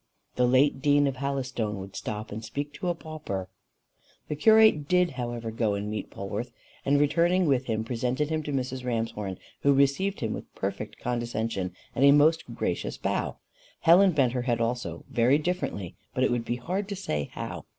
The 0.35 0.47
late 0.47 0.81
dean 0.81 1.05
of 1.05 1.17
Halystone 1.17 1.75
would 1.77 1.95
stop 1.95 2.31
and 2.31 2.43
speak 2.43 2.73
to 2.73 2.87
a 2.87 2.95
pauper." 2.95 3.49
The 4.29 4.35
curate 4.35 4.87
did 4.87 5.11
however 5.11 5.51
go 5.51 5.75
and 5.75 5.91
meet 5.91 6.09
Polwarth, 6.09 6.51
and 6.83 6.99
returning 6.99 7.45
with 7.45 7.65
him 7.67 7.83
presented 7.83 8.31
him 8.31 8.41
to 8.41 8.51
Mrs. 8.51 8.83
Ramshorn, 8.83 9.37
who 9.61 9.73
received 9.73 10.21
him 10.21 10.33
with 10.33 10.55
perfect 10.55 10.97
condescension, 10.97 11.75
and 11.93 12.03
a 12.03 12.11
most 12.13 12.45
gracious 12.55 12.97
bow. 12.97 13.37
Helen 13.81 14.11
bent 14.13 14.33
her 14.33 14.41
head 14.41 14.59
also, 14.59 15.05
very 15.07 15.37
differently, 15.37 15.93
but 16.15 16.23
it 16.23 16.31
would 16.31 16.45
be 16.45 16.55
hard 16.55 16.89
to 16.89 16.95
say 16.95 17.29
how. 17.33 17.65